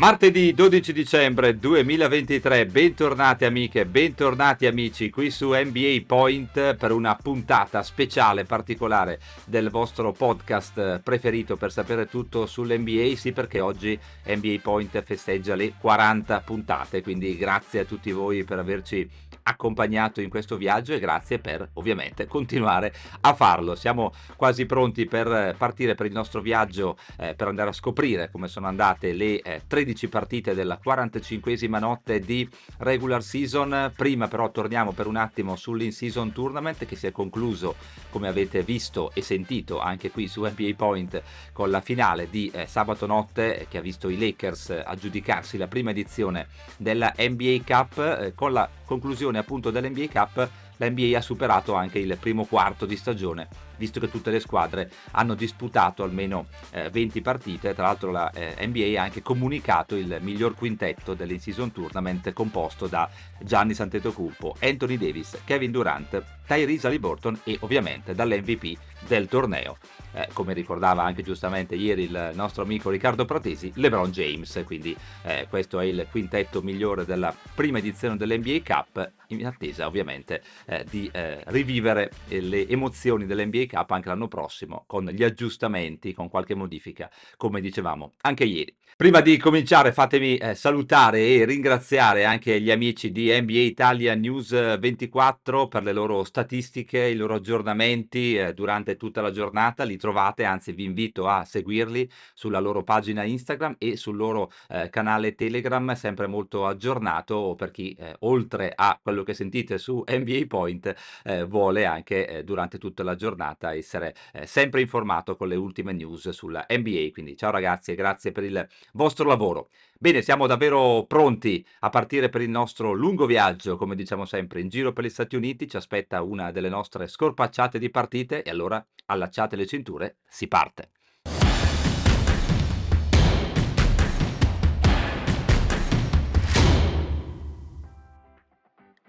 [0.00, 7.82] Martedì 12 dicembre 2023, bentornate amiche, bentornati amici qui su NBA Point per una puntata
[7.82, 15.02] speciale, particolare del vostro podcast preferito per sapere tutto sull'NBA, sì perché oggi NBA Point
[15.02, 19.06] festeggia le 40 puntate, quindi grazie a tutti voi per averci
[19.42, 23.74] accompagnato in questo viaggio e grazie per ovviamente continuare a farlo.
[23.74, 28.48] Siamo quasi pronti per partire per il nostro viaggio eh, per andare a scoprire come
[28.48, 33.92] sono andate le eh, 13 partite della 45esima notte di regular season.
[33.96, 37.74] Prima però torniamo per un attimo sull'in-season tournament che si è concluso
[38.10, 42.66] come avete visto e sentito anche qui su NBA Point con la finale di eh,
[42.66, 48.32] sabato notte che ha visto i Lakers aggiudicarsi la prima edizione della NBA Cup eh,
[48.34, 50.48] con la conclusione appunto dell'NBA Cup
[50.80, 54.90] la NBA ha superato anche il primo quarto di stagione, visto che tutte le squadre
[55.12, 57.74] hanno disputato almeno eh, 20 partite.
[57.74, 63.08] Tra l'altro la eh, NBA ha anche comunicato il miglior quintetto dell'in-season tournament composto da
[63.42, 69.76] Gianni Santetocumpo, Anthony Davis, Kevin Durant, Tyrese Haliburton e ovviamente dall'MVP del torneo.
[70.12, 75.46] Eh, come ricordava anche giustamente ieri il nostro amico Riccardo Pratesi, LeBron James, quindi eh,
[75.48, 81.10] questo è il quintetto migliore della prima edizione dell'NBA Cup in attesa ovviamente eh, di
[81.12, 86.54] eh, rivivere eh, le emozioni dell'NBA Cup anche l'anno prossimo con gli aggiustamenti, con qualche
[86.54, 88.76] modifica, come dicevamo anche ieri.
[88.96, 94.78] Prima di cominciare fatemi eh, salutare e ringraziare anche gli amici di NBA Italia News
[94.78, 100.44] 24 per le loro statistiche, i loro aggiornamenti eh, durante tutta la giornata, li trovate,
[100.44, 105.94] anzi vi invito a seguirli sulla loro pagina Instagram e sul loro eh, canale Telegram,
[105.94, 110.94] sempre molto aggiornato per chi oltre a quello che sentite su NBA Point
[111.24, 115.92] eh, vuole anche eh, durante tutta la giornata essere eh, sempre informato con le ultime
[115.92, 117.08] news sulla NBA.
[117.12, 119.70] Quindi ciao ragazzi e grazie per il vostro lavoro.
[119.98, 124.68] Bene, siamo davvero pronti a partire per il nostro lungo viaggio, come diciamo sempre, in
[124.68, 125.68] giro per gli Stati Uniti.
[125.68, 130.90] Ci aspetta una delle nostre scorpacciate di partite e allora allacciate le cinture, si parte.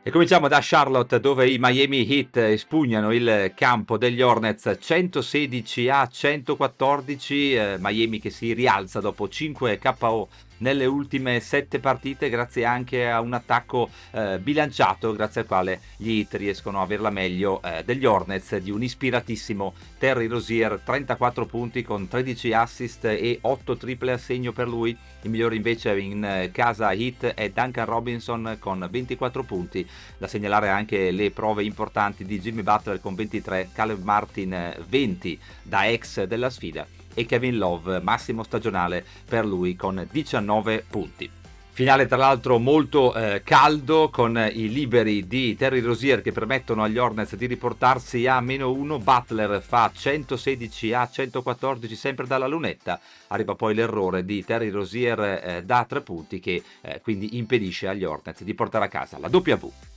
[0.03, 6.07] E cominciamo da Charlotte dove i Miami Heat espugnano il campo degli Hornets 116 a
[6.07, 10.28] 114, eh, Miami che si rialza dopo 5 KO
[10.62, 16.18] nelle ultime sette partite grazie anche a un attacco eh, bilanciato grazie al quale gli
[16.18, 21.46] Heat riescono a avere la meglio eh, degli Hornets di un ispiratissimo Terry Rosier 34
[21.46, 26.24] punti con 13 assist e 8 triple a segno per lui il migliore invece in
[26.24, 32.26] eh, casa Heat è Duncan Robinson con 24 punti da segnalare anche le prove importanti
[32.26, 38.02] di Jimmy Butler con 23 Caleb Martin 20 da ex della sfida e Kevin Love,
[38.02, 41.30] massimo stagionale per lui con 19 punti.
[41.74, 46.98] Finale tra l'altro molto eh, caldo con i liberi di Terry Rosier che permettono agli
[46.98, 49.00] Hornets di riportarsi a meno 1.
[49.00, 53.00] Butler fa 116 a 114 sempre dalla lunetta.
[53.28, 58.04] Arriva poi l'errore di Terry Rosier eh, da 3 punti che eh, quindi impedisce agli
[58.04, 59.91] Hornets di portare a casa la W.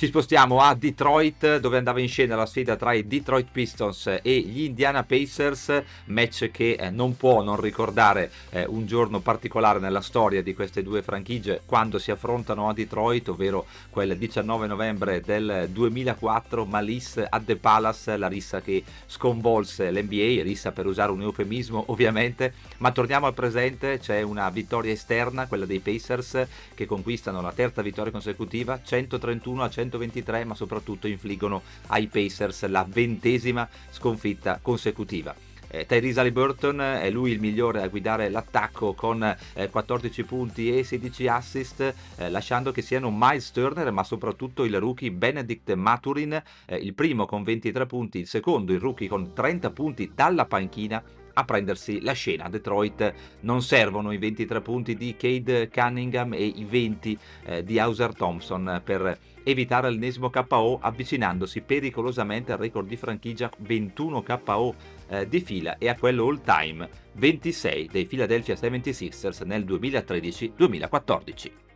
[0.00, 4.40] Ci spostiamo a Detroit dove andava in scena la sfida tra i Detroit Pistons e
[4.40, 10.00] gli Indiana Pacers, match che eh, non può non ricordare eh, un giorno particolare nella
[10.00, 15.68] storia di queste due franchigie quando si affrontano a Detroit, ovvero quel 19 novembre del
[15.70, 21.84] 2004, Malice at the Palace, la rissa che sconvolse l'NBA, rissa per usare un eufemismo
[21.88, 27.52] ovviamente, ma torniamo al presente, c'è una vittoria esterna, quella dei Pacers che conquistano la
[27.52, 34.58] terza vittoria consecutiva, 131 a 100 123, ma soprattutto infliggono ai Pacers la ventesima sconfitta
[34.62, 35.34] consecutiva.
[35.72, 39.22] Eh, Tyrese Halliburton è lui il migliore a guidare l'attacco con
[39.54, 44.76] eh, 14 punti e 16 assist, eh, lasciando che siano Miles Turner ma soprattutto il
[44.80, 49.70] rookie Benedict Maturin, eh, il primo con 23 punti, il secondo il rookie con 30
[49.70, 51.00] punti dalla panchina
[51.40, 52.44] a prendersi la scena.
[52.44, 57.78] A Detroit non servono i 23 punti di Cade Cunningham e i 20 eh, di
[57.78, 64.74] Hauser Thompson per evitare l'ennesimo KO avvicinandosi pericolosamente al record di franchigia 21 KO
[65.08, 71.69] eh, di fila e a quello all time 26 dei Philadelphia 76ers nel 2013-2014.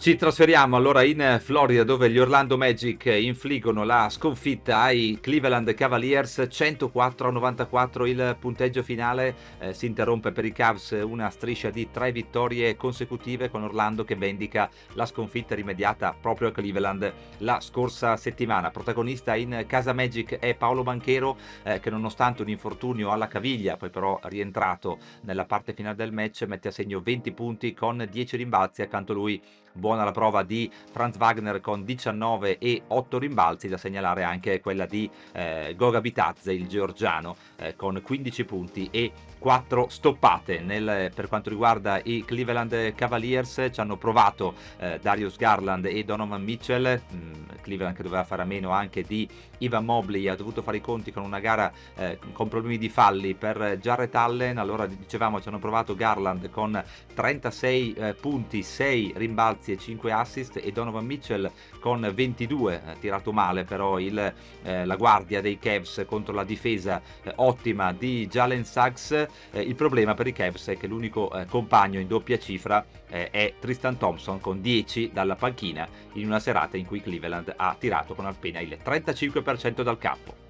[0.00, 6.46] Ci trasferiamo allora in Florida dove gli Orlando Magic infliggono la sconfitta ai Cleveland Cavaliers
[6.48, 9.34] 104 a 94 il punteggio finale.
[9.58, 14.14] Eh, si interrompe per i Cavs una striscia di tre vittorie consecutive con Orlando che
[14.14, 18.70] vendica la sconfitta rimediata proprio a Cleveland la scorsa settimana.
[18.70, 23.90] Protagonista in casa Magic è Paolo Banchero eh, che nonostante un infortunio alla caviglia poi
[23.90, 28.82] però rientrato nella parte finale del match mette a segno 20 punti con 10 rimbalzi
[28.82, 29.42] accanto a lui
[29.88, 34.84] buona la prova di Franz Wagner con 19 e 8 rimbalzi, da segnalare anche quella
[34.84, 40.60] di eh, Goga Bitazze, il georgiano, eh, con 15 punti e 4 stoppate.
[40.60, 46.42] Nel, per quanto riguarda i Cleveland Cavaliers ci hanno provato eh, Darius Garland e Donovan
[46.42, 47.32] Mitchell, mm,
[47.62, 51.12] Cleveland che doveva fare a meno anche di Ivan Mobley, ha dovuto fare i conti
[51.12, 55.58] con una gara eh, con problemi di falli per Jarrett Allen, allora dicevamo ci hanno
[55.58, 56.82] provato Garland con
[57.14, 61.50] 36 eh, punti, 6 rimbalzi e 5 assist e Donovan Mitchell
[61.80, 64.32] con 22, eh, tirato male però il,
[64.62, 69.74] eh, la guardia dei Cavs contro la difesa eh, ottima di Jalen Sachs eh, il
[69.74, 73.96] problema per i Cavs è che l'unico eh, compagno in doppia cifra eh, è Tristan
[73.96, 78.60] Thompson con 10 dalla panchina in una serata in cui Cleveland ha tirato con appena
[78.60, 80.47] il 35% dal campo.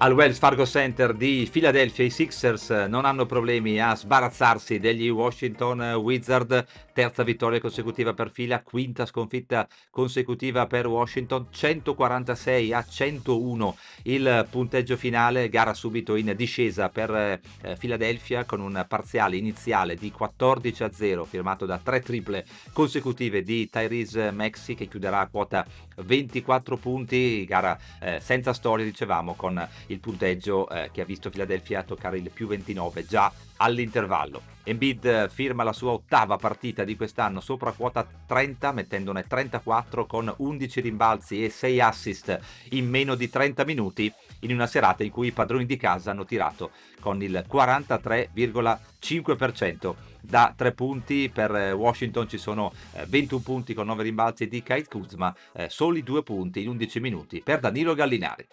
[0.00, 2.04] Al Wells Fargo Center di Philadelphia.
[2.04, 8.62] I Sixers non hanno problemi a sbarazzarsi degli Washington Wizards, terza vittoria consecutiva per fila,
[8.62, 16.88] quinta sconfitta consecutiva per Washington, 146 a 101 il punteggio finale, gara subito in discesa
[16.90, 17.40] per eh,
[17.76, 23.68] Philadelphia con un parziale iniziale di 14 a 0 firmato da tre triple consecutive di
[23.68, 25.66] Tyrese Maxi che chiuderà a quota
[26.04, 31.82] 24 punti, gara eh, senza storia dicevamo con il punteggio eh, che ha visto Philadelphia
[31.82, 34.56] toccare il più 29 già all'intervallo.
[34.68, 40.30] Embiid eh, firma la sua ottava partita di quest'anno sopra quota 30 mettendone 34 con
[40.36, 42.38] 11 rimbalzi e 6 assist
[42.70, 46.26] in meno di 30 minuti in una serata in cui i padroni di casa hanno
[46.26, 52.70] tirato con il 43,5% da 3 punti per eh, Washington ci sono
[53.06, 55.34] 21 eh, punti con 9 rimbalzi di Kyle Kuzma
[55.68, 58.46] soli 2 punti in 11 minuti per Danilo Gallinari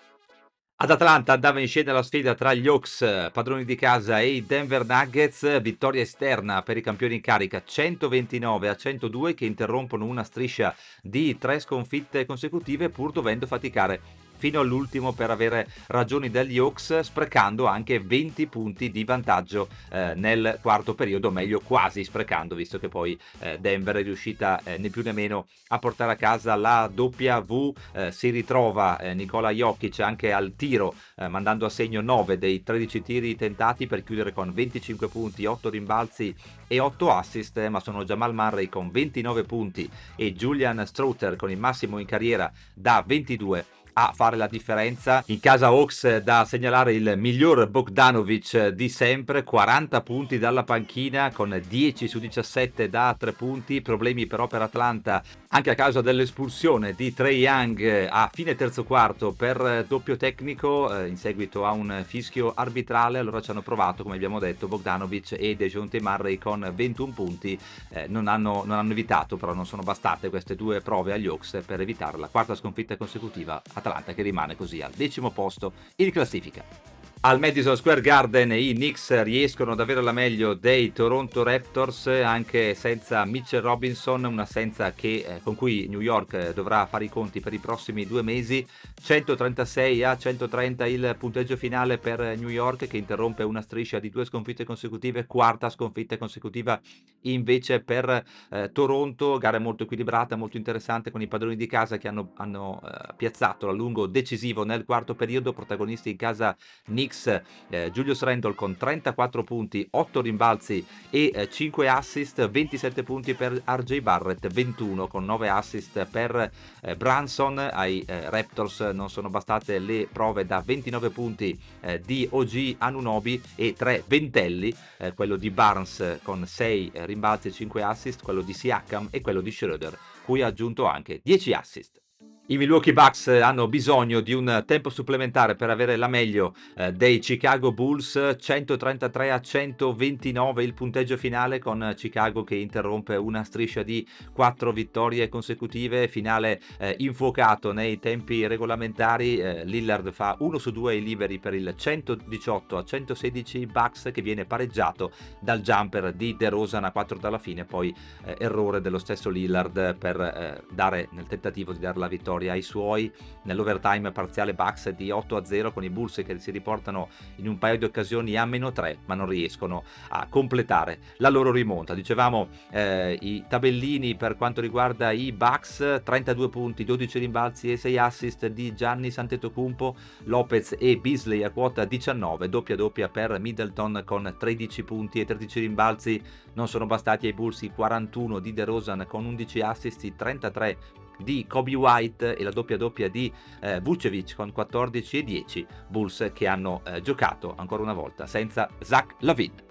[0.77, 4.45] ad Atlanta andava in scena la sfida tra gli Hawks, padroni di casa, e i
[4.45, 10.25] Denver Nuggets, vittoria esterna per i campioni in carica 129 a 102 che interrompono una
[10.25, 16.99] striscia di tre sconfitte consecutive pur dovendo faticare fino all'ultimo per avere ragioni degli Hawks,
[16.99, 22.89] sprecando anche 20 punti di vantaggio eh, nel quarto periodo, meglio quasi sprecando, visto che
[22.89, 26.89] poi eh, Denver è riuscita eh, né più né meno a portare a casa la
[26.93, 27.73] W.
[27.93, 32.63] Eh, si ritrova eh, Nicola Jokic anche al tiro, eh, mandando a segno 9 dei
[32.63, 36.35] 13 tiri tentati per chiudere con 25 punti, 8 rimbalzi
[36.67, 41.57] e 8 assist, ma sono Jamal Murray con 29 punti e Julian Strother con il
[41.57, 43.65] massimo in carriera da 22
[43.97, 45.23] a fare la differenza.
[45.27, 51.61] In casa Hawks da segnalare il miglior Bogdanovic di sempre, 40 punti dalla panchina con
[51.65, 55.23] 10 su 17 da 3 punti, problemi però per Atlanta
[55.55, 61.07] anche a causa dell'espulsione di Trey Young a fine terzo quarto per doppio tecnico eh,
[61.07, 65.55] in seguito a un fischio arbitrale, allora ci hanno provato come abbiamo detto Bogdanovic e
[65.55, 67.57] Dejounte Murray con 21 punti,
[67.89, 71.63] eh, non, hanno, non hanno evitato però non sono bastate queste due prove agli Hawks
[71.65, 76.11] per evitare la quarta sconfitta consecutiva a Atalanta che rimane così al decimo posto in
[76.11, 76.94] classifica.
[77.21, 82.75] Al Madison Square Garden i Knicks riescono ad avere la meglio dei Toronto Raptors anche
[82.75, 87.39] senza Mitchell Robinson, un'assenza che, eh, con cui New York eh, dovrà fare i conti
[87.39, 88.63] per i prossimi due mesi.
[89.01, 94.25] 136 a 130 il punteggio finale per New York che interrompe una striscia di due
[94.25, 96.79] sconfitte consecutive, quarta sconfitta consecutiva
[97.21, 102.07] invece per eh, Toronto, gara molto equilibrata, molto interessante con i padroni di casa che
[102.07, 108.21] hanno, hanno eh, piazzato a decisivo nel quarto periodo, protagonisti in casa Knicks Eh, Julius
[108.21, 114.47] Randle con 34 punti, 8 rimbalzi e eh, 5 assist, 27 punti per RJ Barrett,
[114.47, 117.57] 21 con 9 assist per eh, Branson.
[117.57, 123.41] Ai eh, Raptors non sono bastate le prove da 29 punti eh, di OG Anunobi
[123.55, 128.53] e 3 ventelli, eh, quello di Barnes con 6 rimbalzi e 5 assist, quello di
[128.53, 132.04] Siakam e quello di Schroeder, cui ha aggiunto anche 10 assist.
[132.47, 137.17] I Milwaukee Bucks hanno bisogno di un tempo supplementare per avere la meglio eh, dei
[137.17, 144.07] Chicago Bulls, 133 a 129 il punteggio finale con Chicago che interrompe una striscia di
[144.31, 150.93] quattro vittorie consecutive, finale eh, infuocato nei tempi regolamentari, eh, Lillard fa 1 su 2
[150.93, 156.83] ai liberi per il 118 a 116 Bucks che viene pareggiato dal jumper di DeRozan
[156.83, 157.91] a 4 dalla fine, poi
[158.23, 162.53] eh, errore dello stesso Lillard per eh, dare nel tentativo di dare la vittoria vittoria
[162.53, 163.11] ai suoi
[163.43, 167.57] nell'overtime parziale Bucks di 8 a 0 con i Bulls che si riportano in un
[167.57, 171.93] paio di occasioni a meno 3 ma non riescono a completare la loro rimonta.
[171.93, 177.97] Dicevamo eh, i tabellini per quanto riguarda i Bucks 32 punti, 12 rimbalzi e 6
[177.97, 184.35] assist di Gianni Santetocumpo, Lopez e Beasley a quota 19, doppia doppia per Middleton con
[184.37, 186.21] 13 punti e 13 rimbalzi.
[186.53, 190.77] Non sono bastati ai Bulls i 41 di DeRozan con 11 assist, i 33
[191.19, 193.31] di Kobe White e la doppia doppia di
[193.61, 198.69] eh, Vucevic con 14 e 10 Bulls che hanno eh, giocato ancora una volta senza
[198.79, 199.64] Zach Lavin.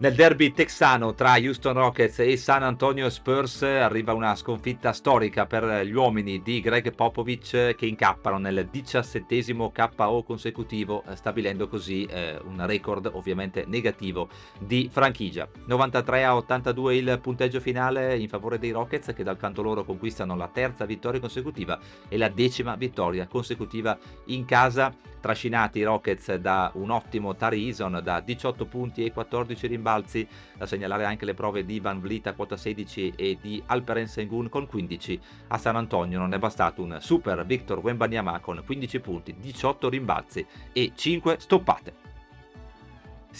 [0.00, 5.84] Nel derby texano tra Houston Rockets e San Antonio Spurs arriva una sconfitta storica per
[5.84, 12.64] gli uomini di Greg Popovich che incappano nel diciassettesimo KO consecutivo stabilendo così eh, un
[12.66, 15.46] record ovviamente negativo di franchigia.
[15.66, 20.34] 93 a 82 il punteggio finale in favore dei Rockets che dal canto loro conquistano
[20.34, 21.78] la terza vittoria consecutiva
[22.08, 28.00] e la decima vittoria consecutiva in casa trascinati i Rockets da un ottimo Tari Eason
[28.02, 32.34] da 18 punti e 14 rimbalzi, da segnalare anche le prove di Van Vliet a
[32.34, 35.20] quota 16 e di Alperen Sengun con 15.
[35.48, 40.46] A San Antonio non è bastato un super Victor Wembanyama con 15 punti, 18 rimbalzi
[40.72, 41.99] e 5 stoppate.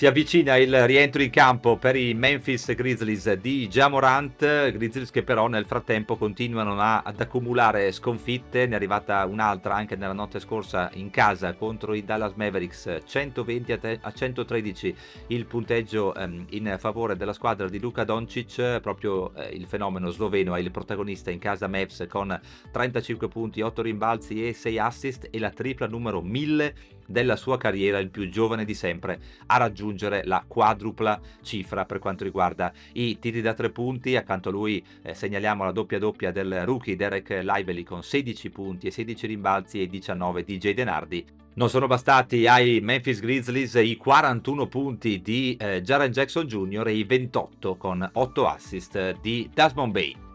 [0.00, 5.46] Si avvicina il rientro in campo per i Memphis Grizzlies di Jamorant, Grizzlies che però
[5.46, 10.88] nel frattempo continuano a, ad accumulare sconfitte, ne è arrivata un'altra anche nella notte scorsa
[10.94, 16.76] in casa contro i Dallas Mavericks, 120 a, te- a 113 il punteggio ehm, in
[16.78, 21.38] favore della squadra di Luka Doncic, proprio eh, il fenomeno sloveno è il protagonista in
[21.38, 22.40] casa Mavs con
[22.72, 26.74] 35 punti, 8 rimbalzi e 6 assist e la tripla numero 1000
[27.10, 32.24] della sua carriera, il più giovane di sempre a raggiungere la quadrupla cifra per quanto
[32.24, 34.16] riguarda i tiri da tre punti.
[34.16, 38.86] Accanto a lui eh, segnaliamo la doppia doppia del rookie Derek Lively con 16 punti
[38.86, 41.24] e 16 rimbalzi e 19 di Jay Denardi.
[41.52, 46.86] Non sono bastati ai Memphis Grizzlies i 41 punti di eh, Jaren Jackson Jr.
[46.86, 50.29] e i 28 con 8 assist di Desmond Bay.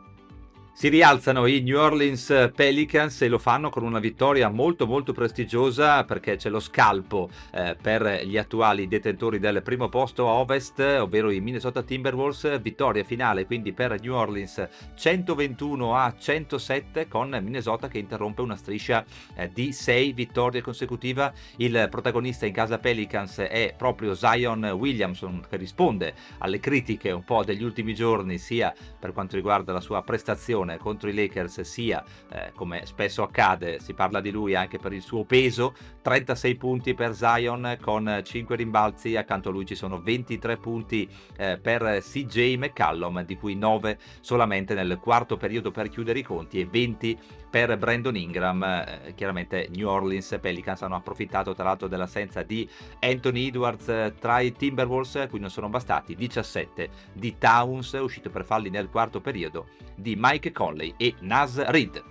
[0.77, 6.03] Si rialzano i New Orleans Pelicans e lo fanno con una vittoria molto molto prestigiosa
[6.03, 11.32] perché c'è lo scalpo eh, per gli attuali detentori del primo posto a ovest, ovvero
[11.32, 18.00] i Minnesota Timberwolves, vittoria finale quindi per New Orleans 121 a 107 con Minnesota che
[18.00, 21.32] interrompe una striscia eh, di 6 vittorie consecutive.
[21.55, 27.46] Il protagonista in casa Pelicans è proprio Zion Williamson che risponde alle critiche un po'
[27.46, 32.03] degli ultimi giorni sia per quanto riguarda la sua prestazione stagione contro i Lakers sia,
[32.31, 36.93] eh, come spesso accade, si parla di lui anche per il suo peso, 36 punti
[36.93, 41.07] per Zion con 5 rimbalzi, accanto a lui ci sono 23 punti
[41.38, 46.60] eh, per CJ McCallum, di cui 9 solamente nel quarto periodo per chiudere i conti
[46.60, 47.17] e 20
[47.55, 48.63] per Brandon Ingram.
[48.63, 52.67] Eh, chiaramente New Orleans Pelicans hanno approfittato tra l'altro dell'assenza di
[53.00, 58.29] Anthony Edwards eh, tra i Timberwolves, a cui non sono bastati 17 di Towns, uscito
[58.29, 62.01] per falli nel quarto periodo, di Mike Conley e Nas Reed.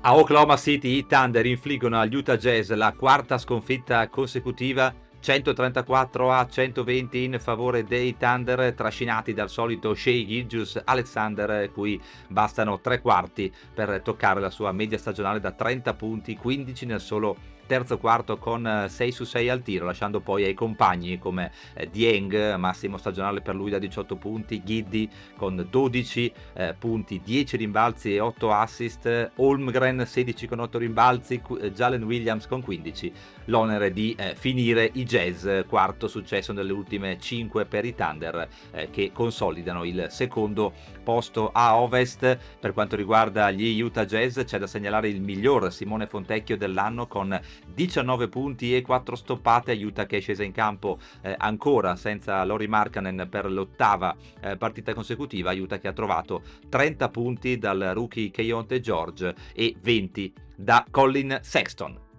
[0.00, 6.48] A Oklahoma City i Thunder infliggono agli Utah Jazz la quarta sconfitta consecutiva 134 a
[6.48, 13.52] 120 in favore dei Thunder trascinati dal solito Shea Gilgius Alexander cui bastano tre quarti
[13.72, 18.86] per toccare la sua media stagionale da 30 punti 15 nel solo terzo quarto con
[18.88, 23.40] 6 eh, su 6 al tiro, lasciando poi ai compagni come eh, Dieng, massimo stagionale
[23.40, 29.30] per lui da 18 punti, Giddy con 12 eh, punti, 10 rimbalzi e 8 assist,
[29.36, 31.40] Holmgren 16 con 8 rimbalzi,
[31.72, 33.12] Jalen Williams con 15.
[33.46, 38.90] L'onere di eh, finire i Jazz, quarto successo nelle ultime 5 per i Thunder, eh,
[38.90, 42.38] che consolidano il secondo posto a ovest.
[42.60, 47.38] Per quanto riguarda gli Utah Jazz, c'è da segnalare il miglior Simone Fontecchio dell'anno con
[47.74, 52.66] 19 punti e 4 stoppate, aiuta che è scesa in campo eh, ancora senza Lori
[52.66, 58.80] Markkanen per l'ottava eh, partita consecutiva, aiuta che ha trovato 30 punti dal rookie Keonte
[58.80, 62.10] George e 20 da Colin Sexton.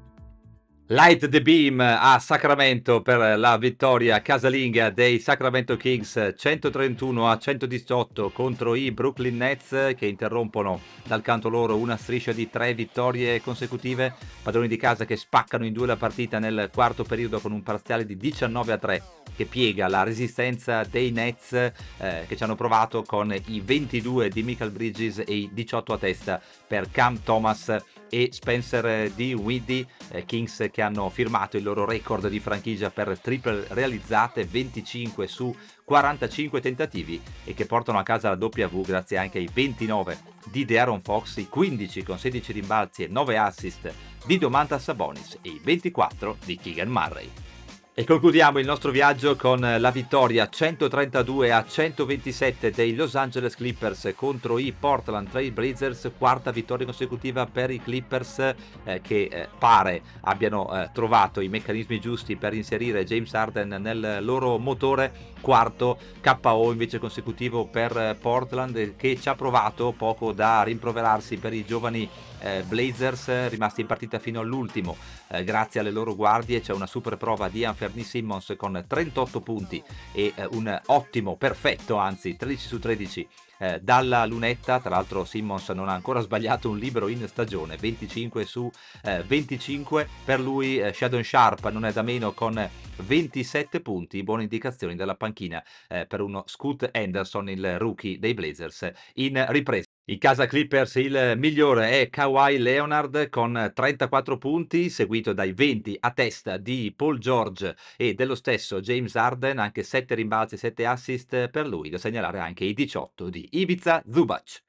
[0.94, 8.30] Light the Beam a Sacramento per la vittoria casalinga dei Sacramento Kings 131 a 118
[8.30, 14.14] contro i Brooklyn Nets che interrompono dal canto loro una striscia di tre vittorie consecutive,
[14.44, 18.06] padroni di casa che spaccano in due la partita nel quarto periodo con un parziale
[18.06, 19.04] di 19 a 3
[19.36, 24.44] che piega la resistenza dei Nets eh, che ci hanno provato con i 22 di
[24.44, 27.82] Michael Bridges e i 18 a testa per Cam Thomas
[28.14, 33.18] e Spencer di Widdy, eh, Kings che hanno firmato il loro record di franchigia per
[33.20, 39.40] triple realizzate 25 su 45 tentativi e che portano a casa la W grazie anche
[39.40, 43.92] ai 29 di De'Aaron Fox, i 15 con 16 rimbalzi e 9 assist
[44.28, 47.53] di Domantas Sabonis e i 24 di Keegan Murray.
[47.96, 54.14] E concludiamo il nostro viaggio con la vittoria 132 a 127 dei Los Angeles Clippers
[54.16, 58.40] contro i Portland Trail Blazers, quarta vittoria consecutiva per i Clippers
[58.84, 64.18] eh, che eh, pare abbiano eh, trovato i meccanismi giusti per inserire James Harden nel
[64.22, 71.38] loro motore, quarto KO invece consecutivo per Portland che ci ha provato poco da rimproverarsi
[71.38, 72.10] per i giovani
[72.44, 74.98] eh, Blazers rimasti in partita fino all'ultimo.
[75.30, 79.84] Eh, grazie alle loro guardie c'è una super prova di Anferni Simmons con 38 punti
[80.14, 83.28] e eh, un ottimo, perfetto anzi 13 su 13
[83.60, 88.46] eh, dalla lunetta, tra l'altro Simmons non ha ancora sbagliato un libro in stagione, 25
[88.46, 88.72] su
[89.04, 94.44] eh, 25, per lui eh, Shadon Sharp non è da meno con 27 punti, buone
[94.44, 99.93] indicazioni dalla panchina eh, per uno Scoot Anderson, il rookie dei Blazers, in ripresa.
[100.08, 106.12] In casa Clippers il migliore è Kawhi Leonard con 34 punti, seguito dai 20 a
[106.12, 111.48] testa di Paul George e dello stesso James Harden, anche 7 rimbalzi e 7 assist
[111.48, 114.64] per lui, da segnalare anche i 18 di Ibiza Zubac.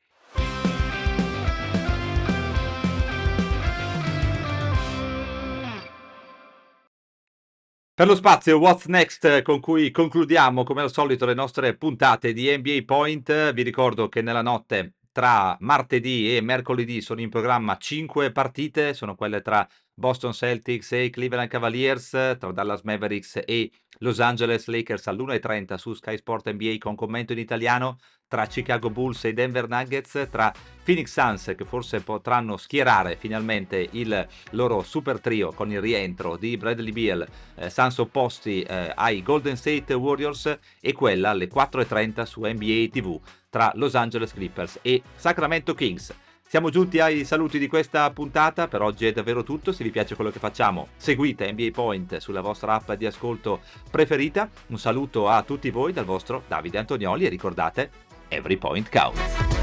[7.93, 12.57] Per lo spazio What's Next con cui concludiamo come al solito le nostre puntate di
[12.57, 18.33] NBA Point, vi ricordo che nella notte tra martedì e mercoledì sono in programma 5
[18.33, 24.66] partite, sono quelle tra Boston Celtics e Cleveland Cavaliers, tra Dallas Mavericks e Los Angeles
[24.66, 27.99] Lakers all'1.30 su Sky Sport NBA con commento in italiano,
[28.35, 34.26] tra Chicago Bulls e Denver Nuggets, tra Phoenix Suns che forse potranno schierare finalmente il
[34.50, 37.25] loro super trio con il rientro di Bradley Beal,
[37.55, 43.21] eh, Suns opposti eh, ai Golden State Warriors e quella alle 4.30 su NBA TV
[43.49, 46.12] tra Los Angeles Clippers e Sacramento Kings.
[46.43, 50.17] Siamo giunti ai saluti di questa puntata, per oggi è davvero tutto, se vi piace
[50.17, 54.49] quello che facciamo seguite NBA Point sulla vostra app di ascolto preferita.
[54.68, 57.90] Un saluto a tutti voi dal vostro Davide Antonioli e ricordate,
[58.31, 59.54] every point counts.